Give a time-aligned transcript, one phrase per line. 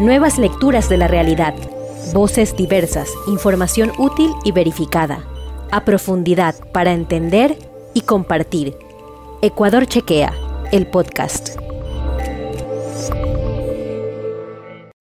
[0.00, 1.52] Nuevas lecturas de la realidad.
[2.14, 5.26] Voces diversas, información útil y verificada.
[5.70, 7.58] A profundidad para entender
[7.92, 8.74] y compartir.
[9.42, 10.32] Ecuador Chequea,
[10.72, 11.58] el podcast.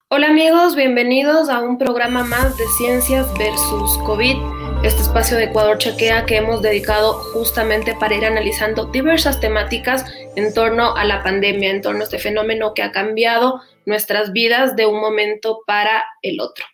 [0.09, 4.35] Hola amigos, bienvenidos a un programa más de Ciencias versus COVID,
[4.83, 10.03] este espacio de Ecuador Chequea que hemos dedicado justamente para ir analizando diversas temáticas
[10.35, 14.75] en torno a la pandemia, en torno a este fenómeno que ha cambiado nuestras vidas
[14.75, 16.65] de un momento para el otro.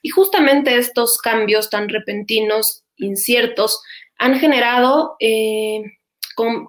[0.00, 3.82] Y justamente estos cambios tan repentinos, inciertos,
[4.18, 5.82] han generado eh,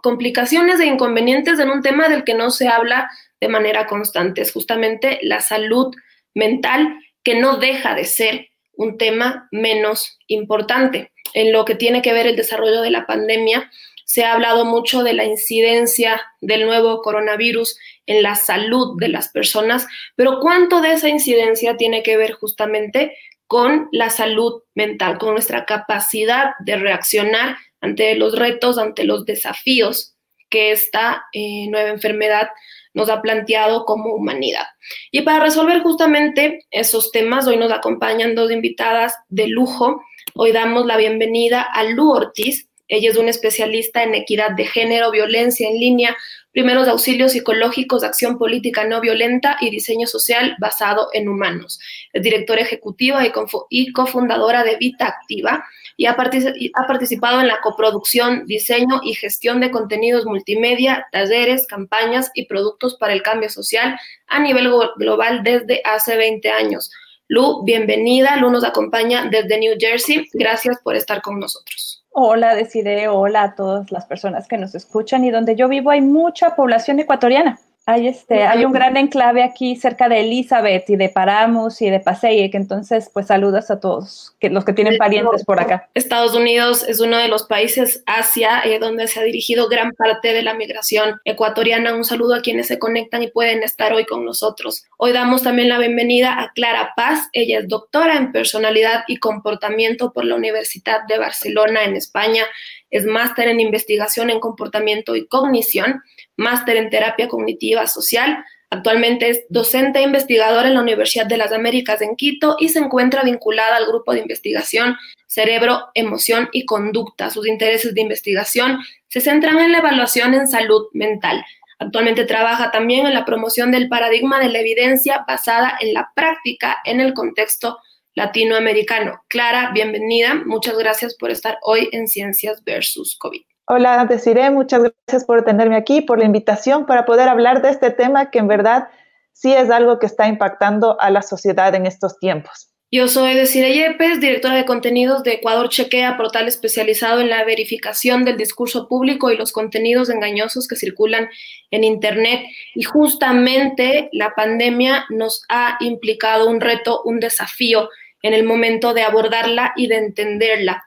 [0.02, 4.52] complicaciones e inconvenientes en un tema del que no se habla de manera constante, es
[4.52, 5.94] justamente la salud
[6.34, 11.12] mental, que no deja de ser un tema menos importante.
[11.34, 13.70] En lo que tiene que ver el desarrollo de la pandemia,
[14.14, 19.30] se ha hablado mucho de la incidencia del nuevo coronavirus en la salud de las
[19.30, 25.32] personas, pero ¿cuánto de esa incidencia tiene que ver justamente con la salud mental, con
[25.32, 30.14] nuestra capacidad de reaccionar ante los retos, ante los desafíos
[30.48, 32.50] que esta eh, nueva enfermedad
[32.94, 34.68] nos ha planteado como humanidad.
[35.10, 40.04] Y para resolver justamente esos temas, hoy nos acompañan dos invitadas de lujo.
[40.36, 42.70] Hoy damos la bienvenida a Lu Ortiz.
[42.88, 46.18] Ella es una especialista en equidad de género, violencia en línea,
[46.52, 51.80] primeros auxilios psicológicos, acción política no violenta y diseño social basado en humanos.
[52.14, 53.22] Es directora ejecutiva
[53.70, 55.66] y cofundadora de Vita Activa
[55.98, 62.46] y ha, participado en la coproducción, diseño y gestión de contenidos multimedia, talleres, campañas y
[62.46, 63.98] productos para el cambio social
[64.28, 66.92] a nivel global desde hace 20 años.
[67.28, 68.36] Lu, bienvenida.
[68.38, 70.28] Lu nos acompaña desde New Jersey.
[70.34, 72.03] Gracias por estar con nosotros.
[72.16, 76.02] Hola, Decide, hola a todas las personas que nos escuchan y donde yo vivo hay
[76.02, 77.60] mucha población ecuatoriana.
[77.86, 82.00] Hay, este, hay un gran enclave aquí cerca de Elizabeth y de Paramus y de
[82.00, 85.90] Passaic, entonces pues saludos a todos que, los que tienen parientes por acá.
[85.94, 90.32] Estados Unidos es uno de los países Asia eh, donde se ha dirigido gran parte
[90.32, 91.94] de la migración ecuatoriana.
[91.94, 94.86] Un saludo a quienes se conectan y pueden estar hoy con nosotros.
[94.98, 97.28] Hoy damos también la bienvenida a Clara Paz.
[97.34, 102.46] Ella es doctora en personalidad y comportamiento por la Universidad de Barcelona en España.
[102.94, 106.04] Es máster en investigación en comportamiento y cognición
[106.38, 108.46] máster en terapia cognitiva social.
[108.70, 112.78] Actualmente es docente e investigadora en la Universidad de las Américas en Quito y se
[112.78, 114.96] encuentra vinculada al grupo de investigación
[115.26, 117.32] Cerebro, Emoción y Conducta.
[117.32, 118.78] Sus intereses de investigación
[119.08, 121.44] se centran en la evaluación en salud mental.
[121.80, 126.78] Actualmente trabaja también en la promoción del paradigma de la evidencia basada en la práctica
[126.86, 127.80] en el contexto
[128.16, 129.22] latinoamericano.
[129.28, 130.36] Clara, bienvenida.
[130.46, 133.42] Muchas gracias por estar hoy en Ciencias versus COVID.
[133.68, 137.92] Hola, Desiree, muchas gracias por tenerme aquí, por la invitación para poder hablar de este
[137.92, 138.90] tema que en verdad
[139.32, 142.74] sí es algo que está impactando a la sociedad en estos tiempos.
[142.96, 148.24] Yo soy Desiree Yepes, directora de contenidos de Ecuador Chequea, portal especializado en la verificación
[148.24, 151.28] del discurso público y los contenidos engañosos que circulan
[151.72, 152.44] en Internet.
[152.76, 157.90] Y justamente la pandemia nos ha implicado un reto, un desafío
[158.24, 160.84] en el momento de abordarla y de entenderla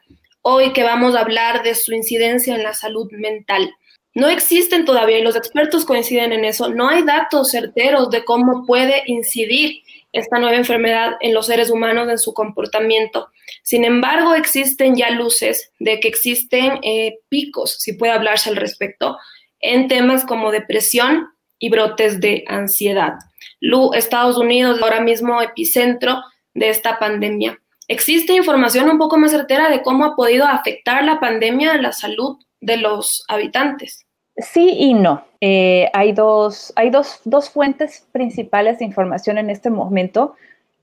[0.49, 3.69] hoy que vamos a hablar de su incidencia en la salud mental.
[4.13, 8.65] No existen todavía, y los expertos coinciden en eso, no hay datos certeros de cómo
[8.65, 9.83] puede incidir
[10.13, 13.27] esta nueva enfermedad en los seres humanos, en su comportamiento.
[13.61, 19.17] Sin embargo, existen ya luces de que existen eh, picos, si puede hablarse al respecto,
[19.59, 21.27] en temas como depresión
[21.59, 23.15] y brotes de ansiedad.
[23.59, 26.23] Lu, Estados Unidos, ahora mismo epicentro
[26.57, 27.57] de esta pandemia.
[27.87, 31.93] ¿Existe información un poco más certera de cómo ha podido afectar la pandemia a la
[31.93, 34.05] salud de los habitantes?
[34.37, 35.23] Sí y no.
[35.39, 40.35] Eh, hay dos, hay dos, fuentes principales de información en este momento.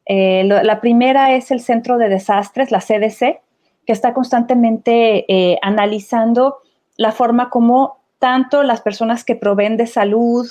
[0.07, 3.41] Eh, la primera es el Centro de Desastres, la CDC,
[3.85, 6.59] que está constantemente eh, analizando
[6.97, 10.47] la forma como tanto las personas que proveen de salud,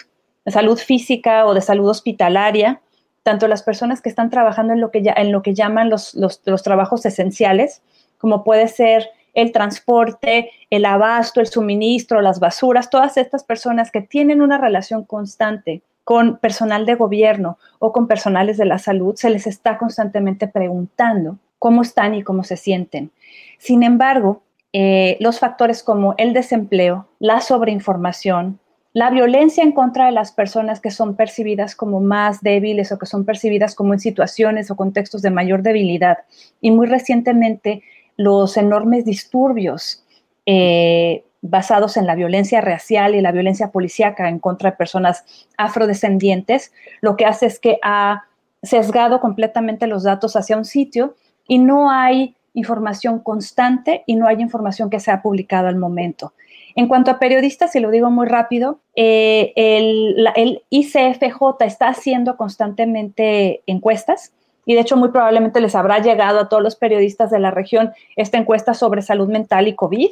[0.46, 2.82] de salud física o de salud hospitalaria,
[3.24, 6.14] tanto las personas que están trabajando en lo que, ya, en lo que llaman los,
[6.14, 7.82] los, trabajos esenciales,
[8.18, 14.02] como puede ser el transporte, el abasto, el suministro, las basuras, todas estas personas que
[14.02, 19.30] tienen una relación constante con personal de gobierno o con personales de la salud, se
[19.30, 23.12] les está constantemente preguntando cómo están y cómo se sienten.
[23.58, 24.44] Sin embargo,
[24.74, 28.60] eh, los factores como el desempleo, la sobreinformación,
[28.94, 33.08] la violencia en contra de las personas que son percibidas como más débiles o que
[33.08, 36.20] son percibidas como en situaciones o contextos de mayor debilidad.
[36.62, 37.82] Y muy recientemente
[38.18, 40.04] los enormes disturbios
[40.46, 45.26] eh, basados en la violencia racial y la violencia policíaca en contra de personas
[45.58, 48.26] afrodescendientes, lo que hace es que ha
[48.62, 51.16] sesgado completamente los datos hacia un sitio
[51.48, 56.34] y no hay información constante y no hay información que sea publicada al momento.
[56.76, 62.36] En cuanto a periodistas, y lo digo muy rápido, eh, el, el, ICFJ está haciendo
[62.36, 64.34] constantemente encuestas
[64.66, 67.92] y de hecho muy probablemente les habrá llegado a todos los periodistas de la región
[68.16, 70.10] esta encuesta sobre salud mental y COVID.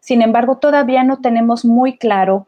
[0.00, 2.46] Sin embargo, todavía no tenemos muy claro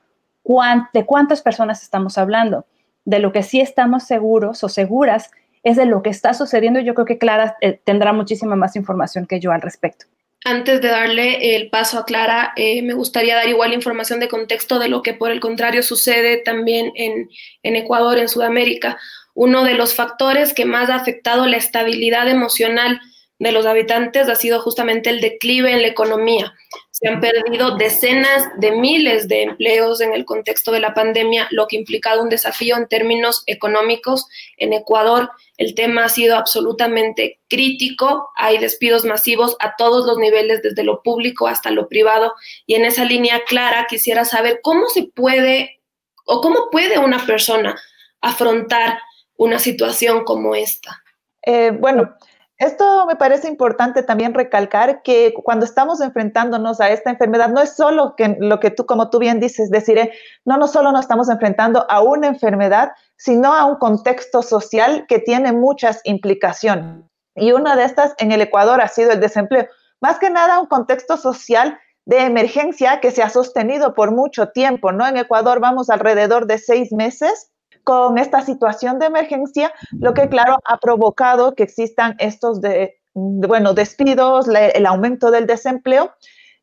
[0.93, 2.67] de cuántas personas estamos hablando.
[3.05, 5.31] De lo que sí estamos seguros o seguras
[5.63, 6.81] es de lo que está sucediendo.
[6.81, 10.07] Yo creo que Clara eh, tendrá muchísima más información que yo al respecto.
[10.45, 14.81] Antes de darle el paso a Clara, eh, me gustaría dar igual información de contexto
[14.81, 17.31] de lo que por el contrario sucede también en,
[17.63, 18.99] en Ecuador, en Sudamérica.
[19.35, 23.01] Uno de los factores que más ha afectado la estabilidad emocional
[23.43, 26.55] de los habitantes ha sido justamente el declive en la economía.
[26.93, 31.67] Se han perdido decenas de miles de empleos en el contexto de la pandemia, lo
[31.67, 34.29] que ha implicado un desafío en términos económicos.
[34.59, 40.63] En Ecuador el tema ha sido absolutamente crítico, hay despidos masivos a todos los niveles,
[40.63, 42.35] desde lo público hasta lo privado,
[42.65, 45.81] y en esa línea clara quisiera saber cómo se puede
[46.27, 47.77] o cómo puede una persona
[48.21, 49.01] afrontar
[49.37, 51.03] una situación como esta.
[51.45, 52.15] Eh, bueno,
[52.63, 57.75] esto me parece importante también recalcar que cuando estamos enfrentándonos a esta enfermedad, no es
[57.75, 60.11] solo que lo que tú, como tú bien dices, decir,
[60.45, 65.19] no, no solo nos estamos enfrentando a una enfermedad, sino a un contexto social que
[65.19, 67.05] tiene muchas implicaciones.
[67.35, 69.67] Y una de estas en el Ecuador ha sido el desempleo.
[70.01, 74.93] Más que nada un contexto social de emergencia que se ha sostenido por mucho tiempo,
[74.93, 75.07] ¿no?
[75.07, 77.52] En Ecuador vamos alrededor de seis meses
[77.85, 83.75] con esta situación de emergencia, lo que claro ha provocado que existan estos de, bueno,
[83.75, 86.13] despidos, el aumento del desempleo,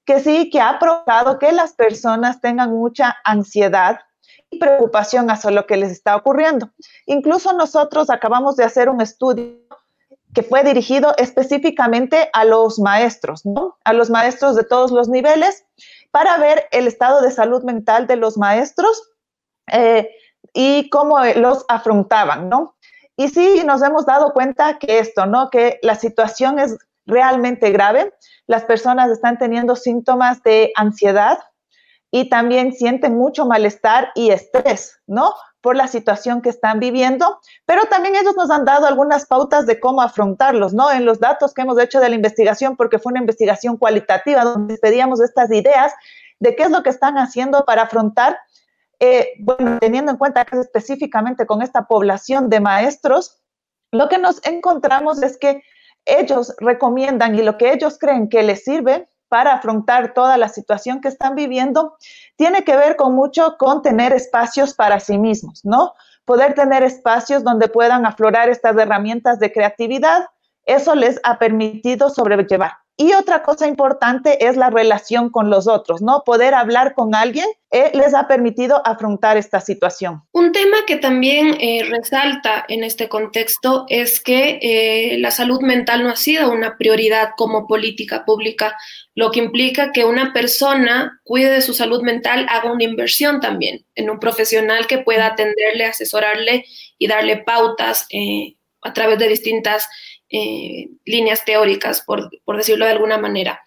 [0.05, 3.99] que sí que ha provocado que las personas tengan mucha ansiedad
[4.49, 6.71] y preocupación hacia lo que les está ocurriendo.
[7.05, 9.59] Incluso nosotros acabamos de hacer un estudio
[10.33, 13.77] que fue dirigido específicamente a los maestros, ¿no?
[13.83, 15.65] A los maestros de todos los niveles
[16.11, 19.11] para ver el estado de salud mental de los maestros.
[19.71, 20.09] Eh,
[20.53, 22.75] y cómo los afrontaban, ¿no?
[23.15, 25.49] Y sí nos hemos dado cuenta que esto, ¿no?
[25.49, 28.13] Que la situación es realmente grave.
[28.47, 31.39] Las personas están teniendo síntomas de ansiedad
[32.11, 35.33] y también sienten mucho malestar y estrés, ¿no?
[35.61, 39.79] Por la situación que están viviendo, pero también ellos nos han dado algunas pautas de
[39.79, 40.89] cómo afrontarlos, ¿no?
[40.89, 44.77] En los datos que hemos hecho de la investigación, porque fue una investigación cualitativa donde
[44.77, 45.93] pedíamos estas ideas
[46.39, 48.39] de qué es lo que están haciendo para afrontar
[48.99, 53.39] eh, bueno, teniendo en cuenta específicamente con esta población de maestros,
[53.91, 55.63] lo que nos encontramos es que
[56.05, 61.01] ellos recomiendan y lo que ellos creen que les sirve para afrontar toda la situación
[61.01, 61.95] que están viviendo
[62.35, 65.93] tiene que ver con mucho con tener espacios para sí mismos, ¿no?
[66.25, 70.25] Poder tener espacios donde puedan aflorar estas herramientas de creatividad,
[70.65, 72.73] eso les ha permitido sobrellevar.
[73.01, 76.23] Y otra cosa importante es la relación con los otros, ¿no?
[76.25, 80.23] Poder hablar con alguien eh, les ha permitido afrontar esta situación.
[80.33, 86.03] Un tema que también eh, resalta en este contexto es que eh, la salud mental
[86.03, 88.75] no ha sido una prioridad como política pública,
[89.15, 93.85] lo que implica que una persona cuide de su salud mental, haga una inversión también
[93.95, 96.65] en un profesional que pueda atenderle, asesorarle
[96.97, 98.09] y darle pautas
[98.81, 99.87] a través de distintas
[100.31, 103.63] eh, líneas teóricas, por, decirlo de alguna manera.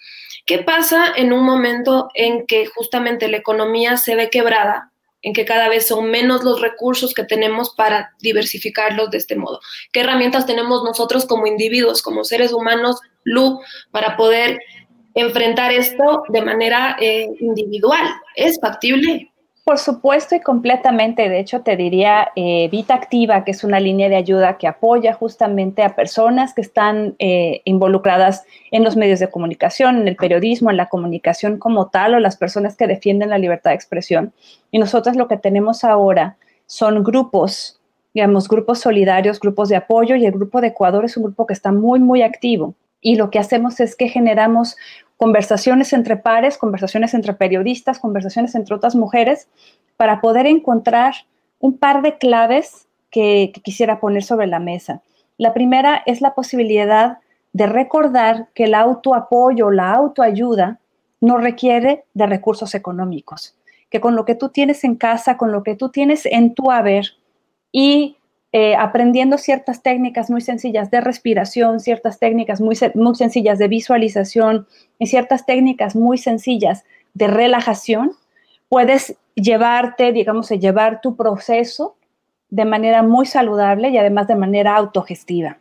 [0.47, 4.93] ¿Qué pasa en un momento en que justamente la economía se ve quebrada,
[5.23, 9.61] en que cada vez son menos los recursos que tenemos para diversificarlos de este modo?
[9.93, 14.61] ¿Qué herramientas tenemos nosotros como individuos, como seres humanos, Lu, para poder
[15.15, 18.07] enfrentar esto de manera eh, individual?
[18.37, 19.32] ¿Es factible?
[19.65, 21.29] Por supuesto y completamente.
[21.29, 25.15] De hecho, te diría eh, Vita Activa, que es una línea de ayuda que apoya
[25.15, 30.71] justamente a personas que están eh, involucradas en los medios de comunicación, en el periodismo,
[30.71, 34.33] en la comunicación como tal, o las personas que defienden la libertad de expresión.
[34.73, 37.81] Y nosotros lo que tenemos ahora son grupos,
[38.15, 41.55] digamos, grupos solidarios, grupos de apoyo, y el grupo de Ecuador es un grupo que
[41.55, 42.75] está muy, muy activo.
[43.01, 44.77] Y lo que hacemos es que generamos
[45.23, 49.47] conversaciones entre pares, conversaciones entre periodistas, conversaciones entre otras mujeres,
[49.97, 51.15] para poder encontrar
[51.61, 55.01] un par de claves que, quisiera poner sobre la mesa.
[55.39, 57.19] La primera es la posibilidad
[57.53, 60.81] de recordar que el autoapoyo, la autoayuda,
[61.21, 63.55] no requiere de recursos económicos,
[63.91, 66.73] que con lo que tú tienes en casa, con lo que tú tienes en tu
[66.73, 67.07] haber
[67.71, 68.17] y
[68.53, 74.67] eh, aprendiendo ciertas técnicas muy sencillas de respiración, ciertas técnicas muy, muy sencillas de visualización
[74.99, 78.13] y ciertas técnicas muy sencillas de relajación,
[78.69, 81.97] puedes llevarte, digamos, llevar tu proceso
[82.51, 85.59] de manera muy saludable y además de manera autogestiva.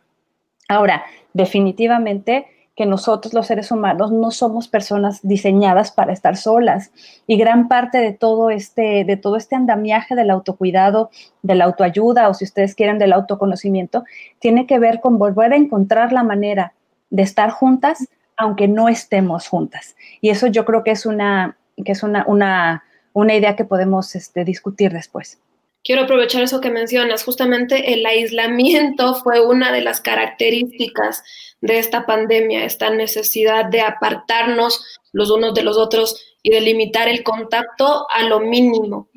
[0.68, 6.90] Ahora, definitivamente que nosotros los seres humanos no somos personas diseñadas para estar solas
[7.26, 11.10] y gran parte de todo este de todo este andamiaje del autocuidado,
[11.42, 14.04] de la autoayuda o si ustedes quieren del autoconocimiento
[14.38, 16.72] tiene que ver con volver a encontrar la manera
[17.10, 19.94] de estar juntas aunque no estemos juntas.
[20.20, 24.14] Y eso yo creo que es una que es una, una, una idea que podemos
[24.14, 25.38] este, discutir después.
[25.84, 27.24] Quiero aprovechar eso que mencionas.
[27.24, 31.22] Justamente el aislamiento fue una de las características
[31.60, 37.08] de esta pandemia, esta necesidad de apartarnos los unos de los otros y de limitar
[37.08, 39.08] el contacto a lo mínimo.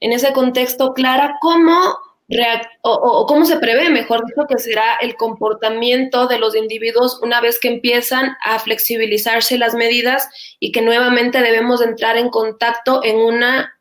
[0.00, 1.96] En ese contexto, Clara, ¿cómo,
[2.82, 7.58] o, cómo se prevé, mejor dicho, que será el comportamiento de los individuos una vez
[7.58, 10.28] que empiezan a flexibilizarse las medidas
[10.60, 13.75] y que nuevamente debemos entrar en contacto en una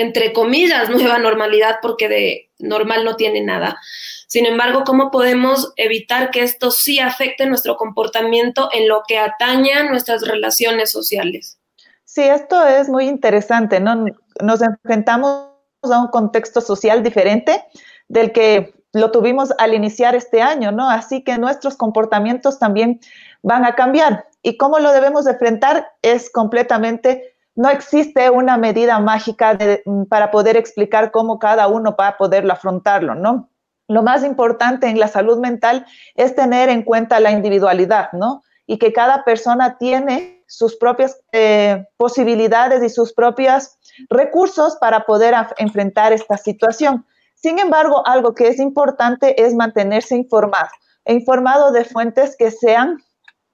[0.00, 3.78] entre comillas, nueva normalidad, porque de normal no tiene nada.
[4.26, 9.82] Sin embargo, ¿cómo podemos evitar que esto sí afecte nuestro comportamiento en lo que atañe
[9.88, 11.58] nuestras relaciones sociales?
[12.04, 14.06] Sí, esto es muy interesante, ¿no?
[14.40, 15.50] Nos enfrentamos
[15.82, 17.64] a un contexto social diferente
[18.08, 20.90] del que lo tuvimos al iniciar este año, ¿no?
[20.90, 23.00] Así que nuestros comportamientos también
[23.42, 24.26] van a cambiar.
[24.42, 25.92] ¿Y cómo lo debemos enfrentar?
[26.02, 32.08] Es completamente no existe una medida mágica mm, para poder explicar cómo cada uno va
[32.08, 33.50] a poderlo afrontarlo, ¿no?
[33.88, 38.42] Lo más importante en la salud mental es tener en cuenta la individualidad, ¿no?
[38.66, 43.78] Y que cada persona tiene sus propias eh, posibilidades y sus propios
[44.08, 47.04] recursos para poder enfrentar esta situación.
[47.34, 50.68] Sin embargo, algo que es importante es mantenerse informado,
[51.06, 52.98] informado de fuentes que sean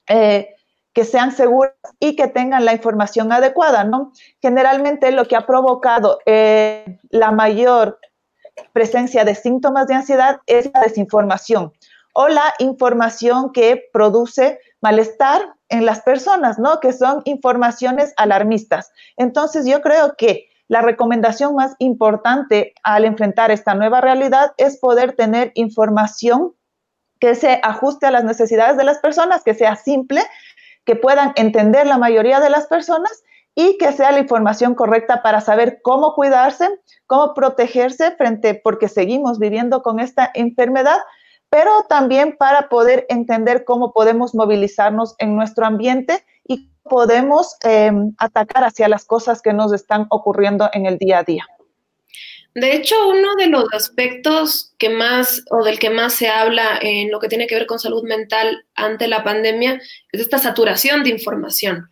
[0.08, 0.55] eh,
[0.96, 4.12] que sean seguras y que tengan la información adecuada, ¿no?
[4.40, 8.00] Generalmente lo que ha provocado eh, la mayor
[8.72, 11.74] presencia de síntomas de ansiedad es la desinformación
[12.14, 16.80] o la información que produce malestar en las personas, ¿no?
[16.80, 18.90] Que son informaciones alarmistas.
[19.18, 25.12] Entonces yo creo que la recomendación más importante al enfrentar esta nueva realidad es poder
[25.14, 26.54] tener información
[27.20, 30.22] que se ajuste a las necesidades de las personas, que sea simple
[30.86, 33.24] que puedan entender la mayoría de las personas
[33.54, 36.68] y que sea la información correcta para saber cómo cuidarse,
[37.06, 40.98] cómo protegerse frente, porque seguimos viviendo con esta enfermedad,
[41.50, 48.64] pero también para poder entender cómo podemos movilizarnos en nuestro ambiente y podemos eh, atacar
[48.64, 51.46] hacia las cosas que nos están ocurriendo en el día a día.
[52.56, 57.10] De hecho, uno de los aspectos que más o del que más se habla en
[57.10, 59.78] lo que tiene que ver con salud mental ante la pandemia
[60.10, 61.90] es esta saturación de información.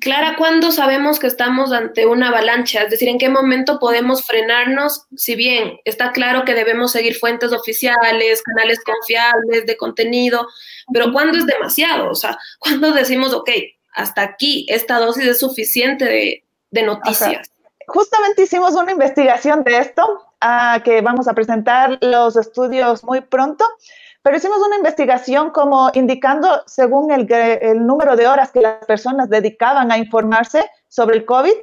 [0.00, 2.84] Clara, ¿cuándo sabemos que estamos ante una avalancha?
[2.84, 5.04] Es decir, ¿en qué momento podemos frenarnos?
[5.14, 10.48] Si bien está claro que debemos seguir fuentes oficiales, canales confiables de contenido,
[10.90, 12.08] pero ¿cuándo es demasiado?
[12.08, 13.50] O sea, ¿cuándo decimos, ok,
[13.92, 16.06] hasta aquí, esta dosis es suficiente
[16.70, 17.50] de, noticias?
[17.88, 23.64] Justamente hicimos una investigación de esto, ah, que vamos a presentar los estudios muy pronto,
[24.22, 29.90] pero hicimos una investigación como indicando según el número de horas que las personas dedicaban
[29.90, 31.54] a informarse sobre el COVID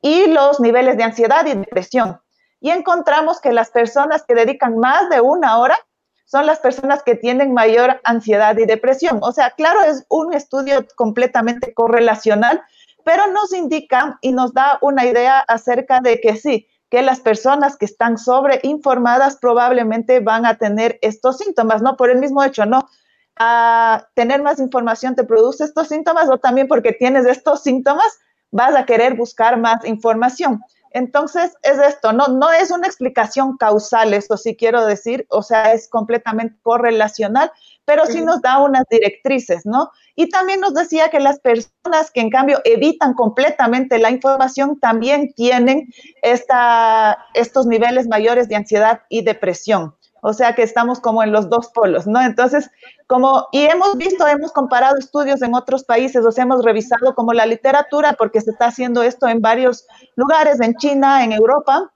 [0.00, 2.20] y los niveles de ansiedad y depresión.
[2.60, 5.76] Y encontramos que las personas que dedican más de una hora
[6.24, 9.18] son las personas que tienen mayor ansiedad y depresión.
[9.22, 12.62] O sea, claro, es un estudio completamente correlacional,
[13.04, 17.76] pero nos indica y nos da una idea acerca de que sí, que las personas
[17.76, 21.96] que están sobreinformadas probablemente van a tener estos síntomas, ¿no?
[21.96, 22.88] Por el mismo hecho, ¿no?
[23.36, 28.06] A tener más información te produce estos síntomas o también porque tienes estos síntomas
[28.54, 30.62] vas a querer buscar más información.
[30.94, 35.72] Entonces, es esto, no, no es una explicación causal, esto sí quiero decir, o sea,
[35.72, 37.50] es completamente correlacional,
[37.84, 39.90] pero sí nos da unas directrices, ¿no?
[40.14, 45.32] Y también nos decía que las personas que en cambio evitan completamente la información también
[45.34, 49.96] tienen esta, estos niveles mayores de ansiedad y depresión.
[50.26, 52.18] O sea que estamos como en los dos polos, ¿no?
[52.18, 52.70] Entonces,
[53.06, 57.34] como, y hemos visto, hemos comparado estudios en otros países, o sea, hemos revisado como
[57.34, 61.92] la literatura, porque se está haciendo esto en varios lugares, en China, en Europa,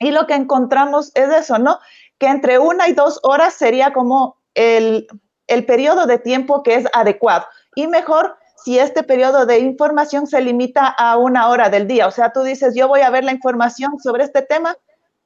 [0.00, 1.78] y lo que encontramos es eso, ¿no?
[2.18, 5.06] Que entre una y dos horas sería como el,
[5.46, 7.46] el periodo de tiempo que es adecuado.
[7.76, 12.08] Y mejor si este periodo de información se limita a una hora del día.
[12.08, 14.76] O sea, tú dices, yo voy a ver la información sobre este tema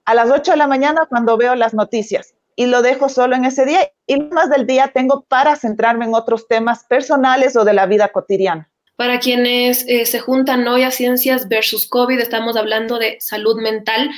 [0.04, 3.44] a las 8 de la mañana cuando veo las noticias y lo dejo solo en
[3.44, 7.72] ese día y más del día tengo para centrarme en otros temas personales o de
[7.72, 8.70] la vida cotidiana.
[8.96, 14.10] Para quienes eh, se juntan hoy a ciencias versus COVID, estamos hablando de salud mental.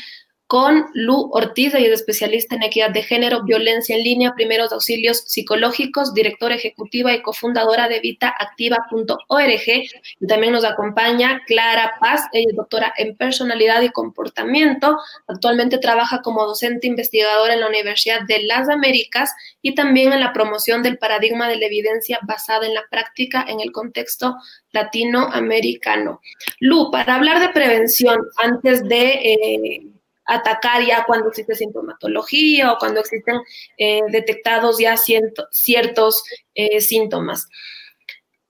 [0.46, 5.24] Con Lu Ortiz, ella es especialista en equidad de género, violencia en línea, primeros auxilios
[5.26, 9.62] psicológicos, directora ejecutiva y cofundadora de vitaactiva.org.
[10.20, 14.98] Y también nos acompaña Clara Paz, ella es doctora en personalidad y comportamiento.
[15.26, 19.32] Actualmente trabaja como docente investigadora en la Universidad de las Américas
[19.62, 23.60] y también en la promoción del paradigma de la evidencia basada en la práctica en
[23.60, 24.36] el contexto
[24.72, 26.20] latinoamericano.
[26.60, 29.04] Lu, para hablar de prevención, antes de...
[29.06, 29.93] Eh,
[30.26, 33.36] atacar ya cuando existe sintomatología o cuando existen
[33.76, 37.48] eh, detectados ya ciertos eh, síntomas.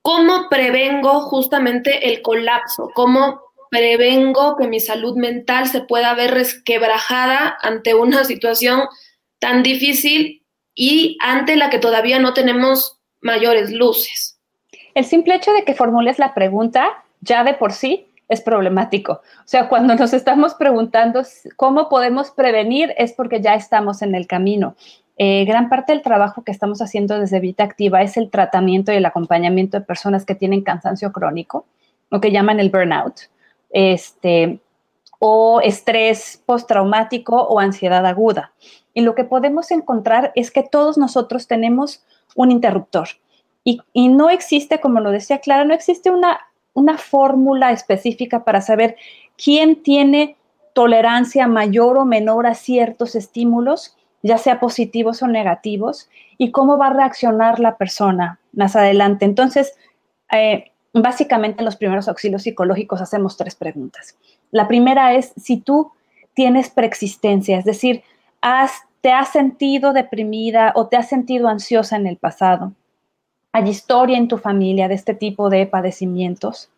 [0.03, 2.91] ¿Cómo prevengo justamente el colapso?
[2.95, 3.41] ¿Cómo
[3.71, 8.83] prevengo que mi salud mental se pueda ver resquebrajada ante una situación
[9.39, 10.43] tan difícil
[10.75, 14.39] y ante la que todavía no tenemos mayores luces?
[14.95, 19.13] El simple hecho de que formules la pregunta ya de por sí es problemático.
[19.13, 21.23] O sea, cuando nos estamos preguntando
[21.57, 24.77] cómo podemos prevenir es porque ya estamos en el camino.
[25.17, 28.97] Eh, gran parte del trabajo que estamos haciendo desde Vita Activa es el tratamiento y
[28.97, 31.67] el acompañamiento de personas que tienen cansancio crónico,
[32.11, 33.15] lo que llaman el burnout,
[33.71, 34.59] este,
[35.21, 38.53] o estrés postraumático o ansiedad aguda.
[38.93, 42.05] Y lo que podemos encontrar es que todos nosotros tenemos
[42.35, 43.09] un interruptor.
[43.63, 46.41] Y, y no existe, como lo decía Clara, no existe una
[46.75, 48.97] una fórmula específica para saber
[49.43, 50.37] quién tiene
[50.75, 56.89] tolerancia mayor o menor a ciertos estímulos, ya sea positivos o negativos, y cómo va
[56.89, 59.25] a reaccionar la persona más adelante.
[59.25, 59.75] Entonces,
[60.33, 64.17] eh, básicamente en los primeros auxilios psicológicos hacemos tres preguntas.
[64.51, 65.93] La primera es si tú
[66.35, 68.03] tienes preexistencia, es decir,
[69.01, 72.73] te has sentido deprimida o te has sentido ansiosa en el pasado
[73.55, 76.71] hay historia en tu familia de este tipo de padecimientos.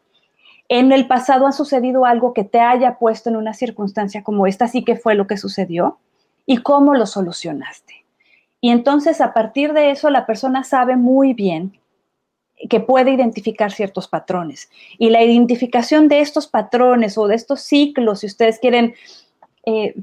[0.68, 4.68] En el pasado ha sucedido algo que te haya puesto en una circunstancia como esta,
[4.68, 5.96] sí que fue lo que sucedió,
[6.44, 8.04] y cómo lo solucionaste.
[8.60, 11.80] Y entonces a partir de eso la persona sabe muy bien
[12.68, 14.68] que puede identificar ciertos patrones.
[14.98, 18.94] Y la identificación de estos patrones o de estos ciclos, si ustedes quieren
[19.66, 19.94] eh,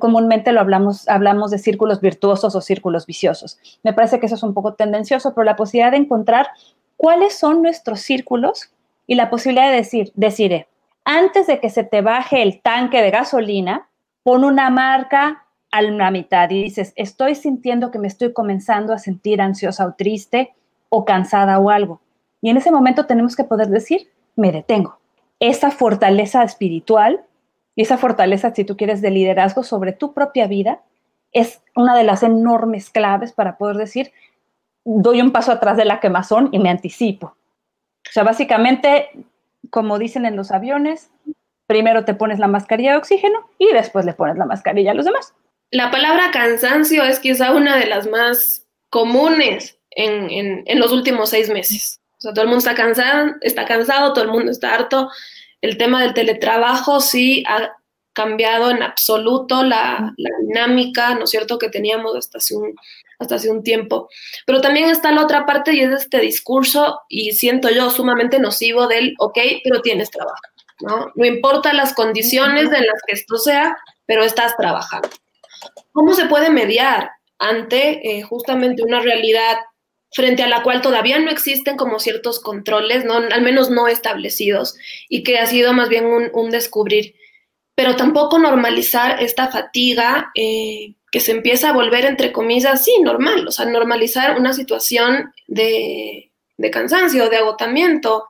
[0.00, 1.04] comúnmente lo hablamos,
[1.50, 3.58] de círculos virtuosos o círculos viciosos.
[3.84, 6.48] Me parece que eso es un poco tendencioso, pero la posibilidad de encontrar
[6.96, 8.72] cuáles son nuestros círculos
[9.06, 10.66] y la posibilidad de decir, deciré,
[11.04, 13.88] antes de que se te baje el tanque de gasolina,
[14.24, 18.98] pon una marca a la mitad y dices, estoy sintiendo que me estoy comenzando a
[18.98, 20.54] sentir ansiosa o triste
[20.88, 22.00] o cansada o algo.
[22.40, 24.98] Y en ese momento tenemos que poder decir, me detengo.
[25.38, 27.24] Esa fortaleza espiritual
[27.76, 30.80] y esa fortaleza, si tú quieres, de liderazgo sobre tu propia vida,
[31.32, 34.12] es una de las enormes claves para poder decir,
[34.84, 37.26] doy un paso atrás de la quemazón y me anticipo.
[37.26, 39.08] O sea, básicamente,
[39.70, 41.10] como dicen en los aviones,
[41.66, 45.06] primero te pones la mascarilla de oxígeno y después le pones la mascarilla a los
[45.06, 45.34] demás.
[45.70, 51.50] La palabra cansancio es quizá una de las más comunes en, en los últimos seis
[51.50, 52.00] meses.
[52.18, 55.10] O sea, todo el mundo está cansado, está cansado, todo el mundo está harto
[55.64, 57.72] el tema del teletrabajo sí ha
[58.12, 60.12] cambiado en absoluto la,
[60.46, 62.74] dinámica, ¿no es cierto?, que teníamos hasta hace, un,
[63.18, 64.10] hasta hace un tiempo.
[64.44, 68.86] Pero también está la otra parte y es este discurso, y siento yo sumamente nocivo
[68.88, 70.36] del, ok, pero tienes trabajo,
[70.80, 71.10] ¿no?
[71.14, 73.74] No importa las condiciones en las que esto sea,
[74.04, 75.08] pero estás trabajando.
[75.92, 79.56] ¿Cómo se puede mediar ante eh, justamente una realidad
[80.14, 83.14] frente a la cual todavía no existen como ciertos controles, ¿no?
[83.14, 84.76] al menos no establecidos,
[85.08, 87.16] y que ha sido más bien un, descubrir.
[87.74, 93.48] Pero tampoco normalizar esta fatiga eh, que se empieza a volver, entre comillas, sí, normal,
[93.48, 96.30] o sea, normalizar una situación de,
[96.72, 98.28] cansancio, de agotamiento,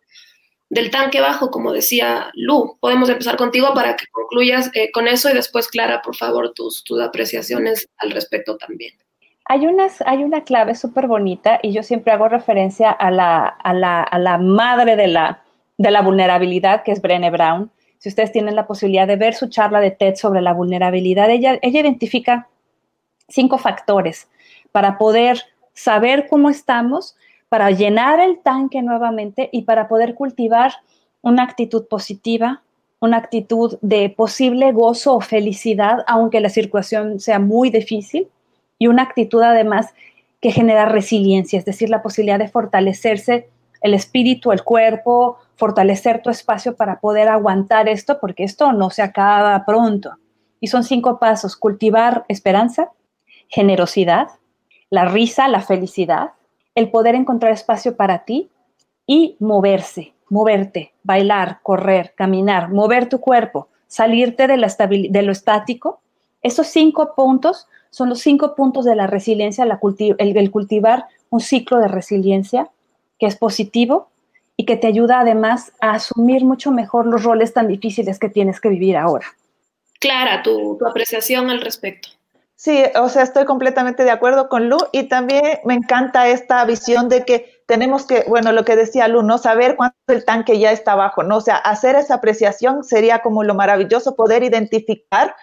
[0.71, 2.79] del tanque bajo, como decía Lu.
[2.81, 6.83] Podemos empezar contigo para que concluyas eh, con eso y después, Clara, por favor, tus,
[6.83, 8.95] tus apreciaciones al respecto también.
[9.47, 13.75] Hay, unas, hay una clave súper bonita y yo siempre hago referencia a la, a
[13.75, 15.43] la, a la madre de la,
[15.77, 17.71] de la vulnerabilidad, que es Brené Brown.
[17.99, 21.59] Si ustedes tienen la posibilidad de ver su charla de TED sobre la vulnerabilidad, ella,
[21.63, 22.49] ella identifica
[23.29, 24.29] cinco factores
[24.73, 25.43] para poder
[25.75, 27.17] saber cómo estamos,
[27.49, 30.73] para llenar el tanque nuevamente y para poder cultivar
[31.21, 32.63] una actitud positiva,
[33.01, 38.29] una actitud de posible gozo o felicidad, aunque la situación sea muy difícil
[38.85, 39.95] y una actitud además
[40.43, 43.49] que genera resiliencia, es decir, la posibilidad de fortalecerse
[43.81, 49.01] el espíritu, el cuerpo, fortalecer tu espacio para poder aguantar esto, porque esto no se
[49.01, 50.19] acaba pronto.
[50.61, 52.91] Y son cinco pasos, cultivar esperanza,
[53.49, 54.29] generosidad,
[54.91, 56.33] la risa, la felicidad,
[56.75, 58.51] el poder encontrar espacio para ti
[59.07, 66.03] y moverse, moverte, bailar, correr, caminar, mover tu cuerpo, salirte de, la de lo estático
[66.43, 71.87] Esos cinco puntos son los cinco puntos de la resiliencia, el, cultivar un ciclo de
[71.87, 72.69] resiliencia
[73.21, 74.09] que es positivo
[74.57, 78.61] y que te ayuda además a asumir mucho mejor los roles tan difíciles que tienes
[78.61, 79.27] que vivir ahora.
[80.01, 82.09] Clara, tu, tu apreciación al respecto.
[82.57, 87.09] Sí, o sea, estoy completamente de acuerdo con Lu y también me encanta esta visión
[87.09, 89.39] de que tenemos que, bueno, lo que decía Lu, ¿no?
[89.39, 91.37] Saber cuánto el tanque ya está abajo, ¿no?
[91.37, 95.37] O sea, hacer esa apreciación sería como lo maravilloso, poder identificar,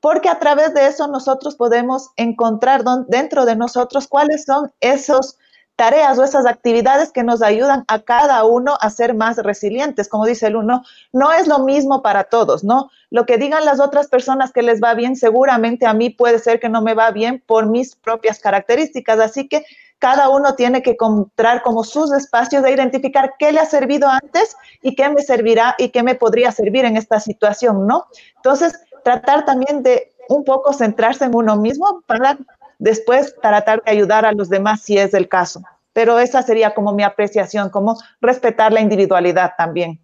[0.00, 5.38] porque a través de eso nosotros podemos encontrar dentro de nosotros cuáles son esos
[5.78, 10.08] tareas o esas actividades que nos ayudan a cada uno a ser más resilientes.
[10.08, 10.82] Como dice el uno,
[11.12, 12.90] no es lo mismo para todos, ¿no?
[13.10, 16.58] Lo que digan las otras personas que les va bien, seguramente a mí puede ser
[16.58, 19.20] que no me va bien por mis propias características.
[19.20, 19.64] Así que
[20.00, 24.56] cada uno tiene que encontrar como sus espacios de identificar qué le ha servido antes
[24.82, 28.06] y qué me servirá y qué me podría servir en esta situación, ¿no?
[28.36, 32.38] Entonces, tratar también de un poco centrarse en uno mismo para
[32.78, 35.62] después tratar de ayudar a los demás si es el caso.
[35.92, 40.00] Pero esa sería como mi apreciación, como respetar la individualidad también.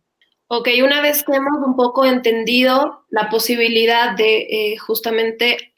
[0.49, 5.75] Ok, una vez que hemos un poco entendido la posibilidad de eh, justamente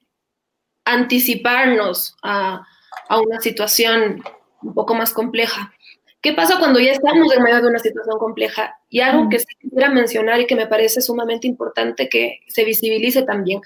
[0.85, 2.65] anticiparnos a,
[3.09, 4.23] a una situación
[4.63, 5.73] un poco más compleja,
[6.21, 8.77] ¿Qué pasa cuando ya estamos en medio de una situación compleja?
[8.89, 13.23] Y algo que sí quisiera mencionar y que me parece sumamente importante que se visibilice
[13.23, 13.61] también,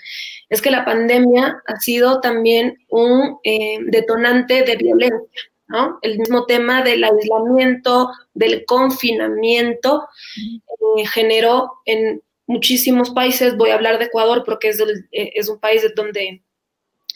[0.48, 5.98] es que la pandemia ha sido también un eh, detonante de violencia, ¿no?
[6.02, 13.98] El mismo tema del aislamiento, del confinamiento, eh, generó en muchísimos países, voy a hablar
[13.98, 16.42] de Ecuador porque es, eh, es un país donde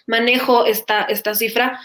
[0.06, 1.80] manejo esta, esta cifra,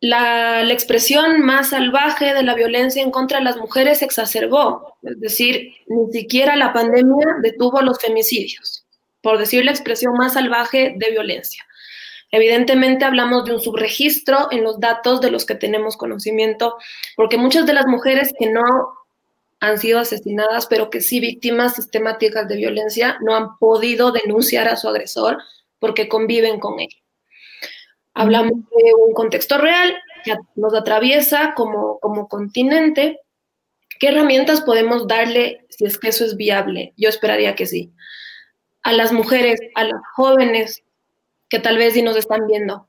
[0.00, 4.96] la, expresión más salvaje de la violencia en contra de las mujeres se exacerbó.
[5.02, 8.84] Es decir, ni siquiera la pandemia detuvo los femicidios,
[9.22, 11.64] por decir la expresión más salvaje de violencia.
[12.30, 16.76] Evidentemente hablamos de un subregistro en los datos de los que tenemos conocimiento,
[17.16, 18.62] porque muchas de las mujeres que no
[19.60, 24.76] han sido asesinadas, pero que sí víctimas sistemáticas de violencia, no han podido denunciar a
[24.76, 25.38] su agresor
[25.80, 26.90] porque conviven con él.
[28.18, 33.20] Hablamos de un contexto real que nos atraviesa como, como continente.
[34.00, 36.94] ¿Qué herramientas podemos darle si es que eso es viable?
[36.96, 37.92] Yo esperaría que sí.
[38.82, 40.82] A las mujeres, a las jóvenes
[41.48, 42.88] que tal vez sí nos están viendo,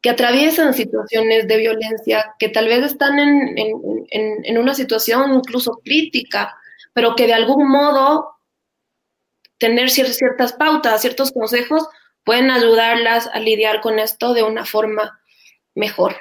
[0.00, 5.78] que atraviesan situaciones de violencia, que tal vez están en, en, en, una situación incluso
[5.84, 6.56] crítica,
[6.94, 8.30] pero que de algún modo
[9.58, 11.86] tener ciertas pautas, ciertos consejos
[12.24, 15.20] pueden ayudarlas a lidiar con esto de una forma
[15.74, 16.14] mejor.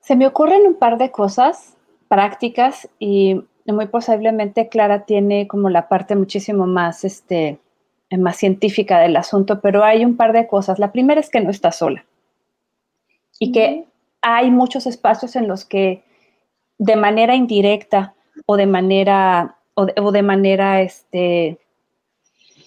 [0.00, 1.76] Se me ocurren un par de cosas
[2.08, 7.58] prácticas y muy posiblemente Clara tiene como la parte muchísimo más, este,
[8.10, 10.78] más científica del asunto, pero hay un par de cosas.
[10.78, 12.04] La primera es que no está sola
[13.38, 13.84] y que
[14.22, 16.02] hay muchos espacios en los que
[16.78, 18.14] de manera indirecta
[18.46, 21.60] o de manera o de, manera este,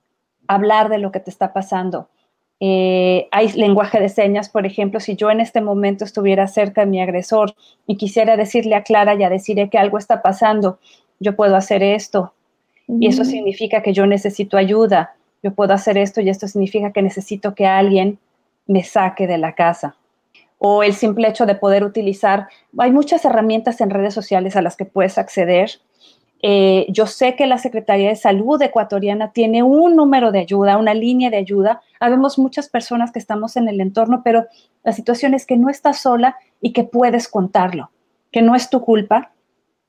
[0.46, 2.09] hablar de lo que te está pasando.
[2.62, 6.88] Eh, hay lenguaje de señas, por ejemplo, si yo en este momento estuviera cerca de
[6.88, 7.55] mi agresor
[7.87, 10.79] y quisiera decirle a Clara, ya deciré que algo está pasando,
[11.20, 12.35] yo puedo hacer esto.
[12.87, 15.14] Y eso significa que yo necesito ayuda.
[15.44, 18.18] Yo puedo hacer esto y esto significa que necesito que alguien
[18.66, 19.96] me saque de la casa
[20.62, 22.49] o el simple hecho de poder utilizar.
[22.79, 25.70] Hay muchas herramientas en redes sociales a las que puedes acceder.
[26.42, 30.92] Eh, yo sé que la Secretaría de Salud ecuatoriana tiene un número de ayuda, una
[30.92, 31.81] línea de ayuda.
[31.99, 34.46] Habemos muchas personas que estamos en el entorno, pero
[34.85, 37.90] la situación es que no estás sola y que puedes contarlo,
[38.31, 39.33] que no es tu culpa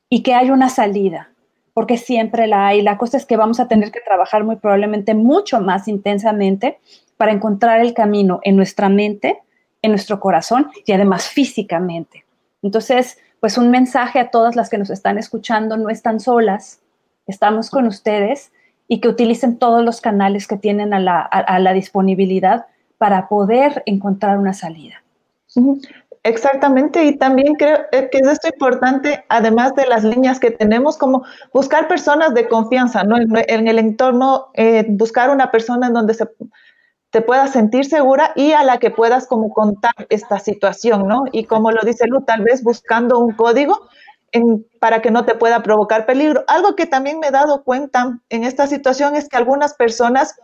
[0.09, 1.33] y que hay una salida,
[1.73, 2.81] porque siempre la hay.
[2.81, 6.79] La cosa es que vamos a tener que trabajar muy probablemente mucho más intensamente
[7.17, 9.41] para encontrar el camino en nuestra mente
[9.81, 12.25] en nuestro corazón y además físicamente.
[12.61, 16.79] Entonces, pues un mensaje a todas las que nos están escuchando, no están solas,
[17.27, 18.51] estamos con ustedes
[18.87, 22.65] y que utilicen todos los canales que tienen a la, disponibilidad
[22.97, 25.01] para poder encontrar una salida.
[26.23, 31.23] Exactamente, y también creo que es esto importante, además de las líneas que tenemos, como
[31.51, 33.15] buscar personas de confianza, ¿no?
[33.17, 36.27] En, el entorno, eh, buscar una persona en donde se
[37.11, 41.23] te puedas sentir segura y a la que puedas como contar esta situación, ¿no?
[41.31, 43.89] Y como lo dice Lu, tal vez buscando un código
[44.79, 46.45] para que no te pueda provocar peligro.
[46.47, 50.35] Algo que también me he dado cuenta en esta situación es que algunas personas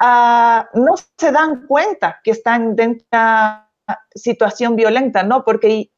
[0.00, 3.70] ah, no se dan cuenta que están en una
[4.14, 5.44] situación violenta, ¿no?
[5.44, 5.92] Porque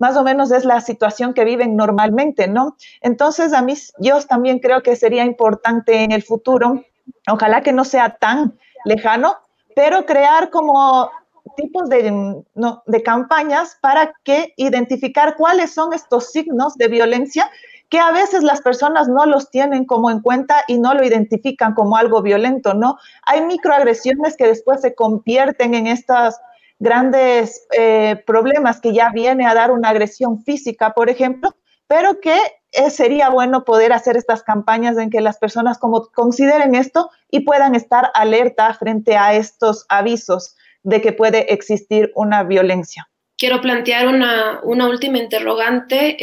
[0.00, 2.76] más o menos es la situación que viven normalmente, ¿no?
[3.02, 6.82] Entonces, a mí, yo también creo que sería importante en el futuro,
[7.30, 9.36] ojalá que no sea tan lejano,
[9.74, 11.10] pero crear como
[11.56, 12.42] tipos de,
[12.86, 17.50] de campañas para que identificar cuáles son estos signos de violencia
[17.90, 21.74] que a veces las personas no los tienen como en cuenta y no lo identifican
[21.74, 22.96] como algo violento, ¿no?
[23.26, 26.36] Hay microagresiones que después se convierten en estos
[26.78, 31.50] grandes eh, problemas que ya viene a dar una agresión física, por ejemplo,
[31.88, 32.38] pero que
[32.72, 37.40] eh, sería bueno poder hacer estas campañas en que las personas como consideren esto y
[37.40, 43.08] puedan estar alerta frente a estos avisos de que puede existir una violencia.
[43.36, 46.16] Quiero plantear una, última interrogante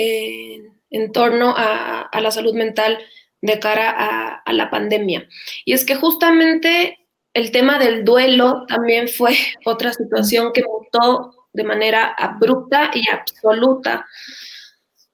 [0.89, 2.97] en torno a, la salud mental
[3.41, 5.27] de cara a, la pandemia.
[5.65, 6.97] Y es que justamente
[7.33, 14.05] el tema del duelo también fue otra situación que mutó de manera abrupta y absoluta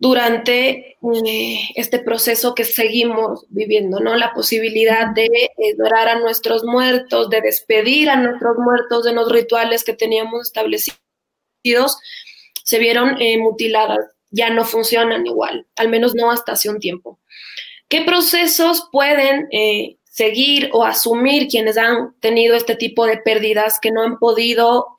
[0.04, 4.18] durante eh, este proceso que seguimos viviendo, ¿no?
[4.18, 5.30] La posibilidad de
[5.74, 11.98] adorar a nuestros muertos, de despedir a nuestros muertos de los rituales que teníamos establecidos,
[12.66, 17.22] se vieron eh, mutiladas, ya no funcionan igual, al menos no hasta hace un tiempo.
[17.88, 23.92] ¿Qué procesos pueden eh, seguir o asumir quienes han tenido este tipo de pérdidas que
[23.92, 24.96] no han podido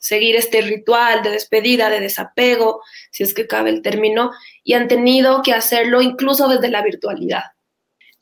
[0.00, 2.82] seguir este ritual de despedida, de desapego,
[3.12, 4.32] si es que cabe el término,
[4.64, 7.44] y han tenido que hacerlo incluso desde la virtualidad.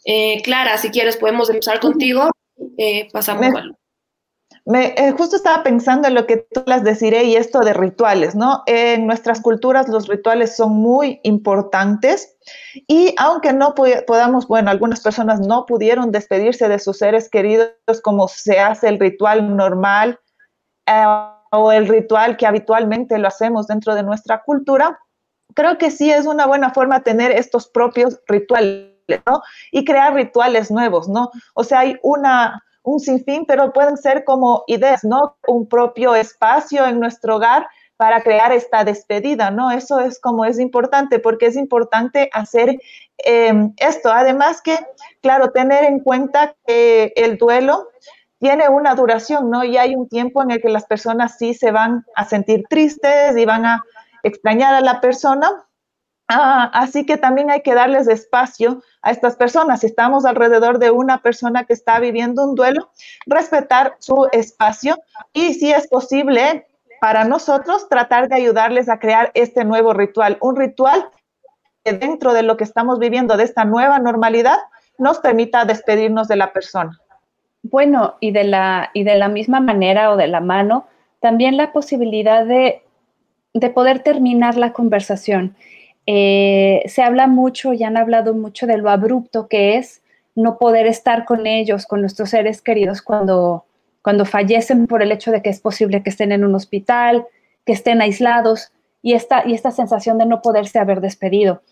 [0.04, 2.30] Eh, Clara, si quieres podemos empezar contigo,
[2.76, 3.52] eh, pasamos me,
[4.64, 8.34] me, eh, justo estaba pensando en lo que tú las deciré y esto de rituales,
[8.34, 8.62] ¿no?
[8.66, 12.36] En nuestras culturas los rituales son muy importantes
[12.86, 18.28] y aunque no podamos, bueno, algunas personas no pudieron despedirse de sus seres queridos como
[18.28, 20.20] se hace el ritual normal,
[21.50, 24.98] o el ritual que habitualmente lo hacemos dentro de nuestra cultura,
[25.54, 28.92] creo que sí es una buena forma tener estos propios rituales,
[29.26, 29.42] ¿no?
[29.72, 31.30] Y crear rituales nuevos, ¿no?
[31.54, 35.36] O sea, hay una, un sinfín, pero pueden ser como ideas, ¿no?
[35.46, 39.72] Un propio espacio en nuestro hogar para crear esta despedida, ¿no?
[39.72, 42.80] Eso es como es importante, porque es importante hacer
[43.24, 44.12] eh, esto.
[44.12, 44.78] Además que,
[45.20, 47.88] claro, tener en cuenta que el duelo
[48.38, 49.64] tiene una duración, ¿no?
[49.64, 53.36] Y hay un tiempo en el que las personas sí se van a sentir tristes
[53.36, 53.84] y van a
[54.22, 55.50] extrañar a la persona.
[56.28, 59.80] Ah, así que también hay que darles espacio a estas personas.
[59.80, 62.90] Si estamos alrededor de una persona que está viviendo un duelo,
[63.26, 64.98] respetar su espacio
[65.32, 66.66] y si es posible
[67.00, 71.08] para nosotros tratar de ayudarles a crear este nuevo ritual, un ritual
[71.84, 74.58] que dentro de lo que estamos viviendo, de esta nueva normalidad,
[74.98, 76.98] nos permita despedirnos de la persona.
[77.62, 80.86] Bueno, y de la, y de la misma manera o de la mano,
[81.20, 82.82] también la posibilidad de,
[83.74, 85.56] poder terminar la conversación.
[86.06, 90.00] Eh, se habla mucho y han hablado mucho de lo abrupto que es
[90.34, 93.64] no poder estar con ellos, con nuestros seres queridos cuando,
[94.02, 97.26] cuando fallecen por el hecho de que es posible que estén en un hospital,
[97.66, 101.62] que estén aislados y esta, y esta sensación de no poderse haber despedido.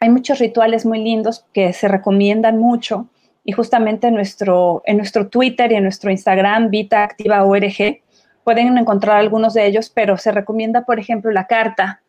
[0.00, 3.06] Hay muchos rituales muy lindos que se recomiendan mucho
[3.46, 8.00] y justamente en nuestro, en nuestro Twitter y en nuestro Instagram, Vita Activa ORG,
[8.42, 12.02] pueden encontrar algunos de ellos, pero se recomienda, por ejemplo, la carta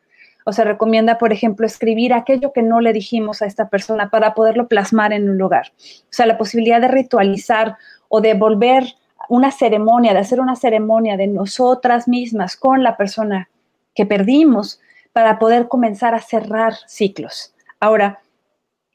[0.45, 4.33] o se recomienda, por ejemplo, escribir aquello que no le dijimos a esta persona para
[4.33, 5.73] poderlo plasmar en un lugar.
[5.77, 7.77] O sea, la posibilidad de ritualizar
[8.09, 8.95] o de volver
[9.29, 13.49] una ceremonia, de hacer una ceremonia de nosotras mismas con la persona
[13.93, 14.79] que perdimos
[15.13, 17.53] para poder comenzar a cerrar ciclos.
[17.79, 18.21] Ahora,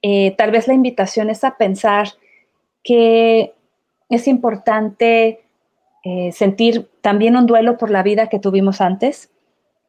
[0.00, 2.08] eh, tal vez la invitación es a pensar
[2.82, 3.54] que
[4.08, 5.44] es importante
[6.04, 9.30] eh, sentir también un duelo por la vida que tuvimos antes.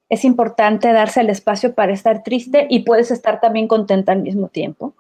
[0.10, 4.48] Es importante darse el espacio para estar triste y puedes estar también contenta al mismo
[4.50, 4.94] tiempo.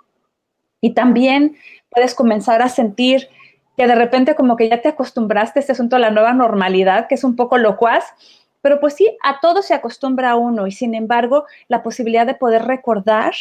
[0.82, 1.56] Y también
[1.90, 3.30] puedes comenzar a sentir
[3.78, 7.08] que de repente como que ya te acostumbraste a este asunto de la nueva normalidad,
[7.08, 8.04] que es un poco locuaz,
[8.62, 12.64] pero pues sí, a todo se acostumbra uno y sin embargo la posibilidad de poder
[12.64, 13.34] recordar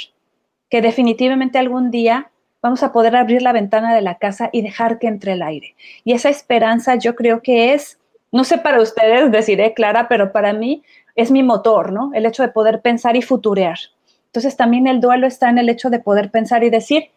[0.69, 2.32] que definitivamente algún día
[2.63, 5.75] vamos a poder abrir la ventana de la casa y dejar que entre el aire.
[6.05, 7.99] Y esa esperanza yo creo que es,
[8.31, 10.83] no sé para ustedes, deciré Clara, pero para mí
[11.17, 12.13] es mi motor, ¿no?
[12.15, 13.79] El hecho de poder pensar y futurear.
[14.27, 17.11] Entonces también el duelo está en el hecho de poder pensar y decir,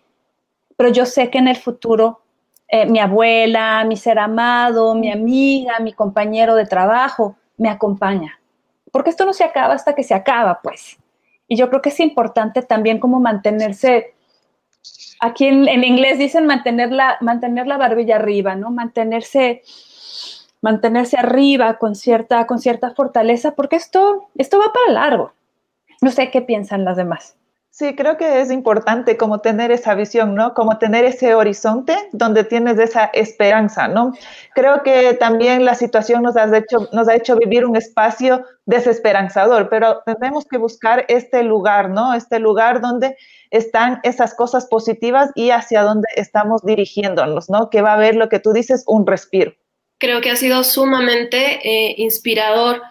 [0.75, 2.21] pero yo sé que en el futuro
[2.67, 8.39] eh, mi abuela, mi ser amado, mi amiga, mi compañero de trabajo me acompaña.
[8.91, 10.97] Porque esto no se acaba hasta que se acaba, pues.
[11.47, 14.14] Y yo creo que es importante también como mantenerse
[15.25, 18.71] aquí en, inglés dicen mantener la, mantener la barbilla arriba, ¿no?
[18.71, 19.63] Mantenerse,
[20.61, 25.33] mantenerse arriba con cierta, con cierta fortaleza, porque esto, esto va para largo.
[26.01, 27.35] No sé qué piensan las demás.
[27.77, 30.53] Sí, creo que es importante como tener esa visión, ¿no?
[30.53, 34.13] Como tener ese horizonte donde tienes esa esperanza, ¿no?
[34.53, 39.67] Creo que también la situación nos ha hecho, nos ha hecho vivir un espacio desesperanzador,
[39.67, 42.13] pero tenemos que buscar este lugar, ¿no?
[42.13, 43.17] Este lugar donde
[43.51, 47.69] están esas cosas positivas y hacia dónde estamos dirigiéndonos, ¿no?
[47.69, 49.53] Que va a haber lo que tú dices, un respiro.
[49.97, 52.81] Creo que ha sido sumamente eh, inspirador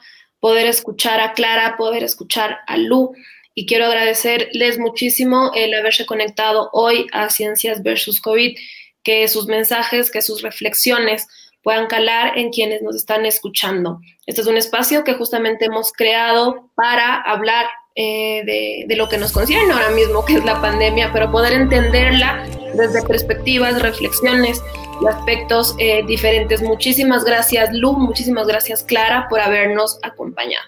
[0.41, 3.15] poder escuchar a Clara, poder escuchar a Lu
[3.55, 8.57] y quiero agradecerles muchísimo el haberse conectado hoy a Ciencias versus COVID,
[9.03, 11.27] que sus mensajes, que sus reflexiones
[11.63, 14.01] puedan calar en quienes nos están escuchando.
[14.27, 19.33] Este es un espacio que justamente hemos creado para hablar eh, de, lo que nos
[19.33, 24.61] concierne ahora mismo, que es la pandemia, pero poder entenderla desde perspectivas, reflexiones
[25.01, 26.61] y aspectos eh, diferentes.
[26.61, 30.65] Muchísimas gracias, Lu, muchísimas gracias, Clara, por habernos acompañado.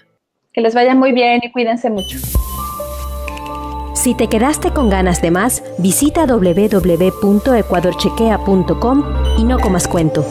[0.53, 2.16] Que les vaya muy bien y cuídense mucho.
[4.07, 9.05] Si te quedaste con ganas de más, visita www.ecuadorchequea.com
[9.37, 10.25] y no comas cuento.